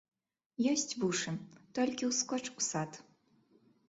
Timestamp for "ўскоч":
2.13-2.39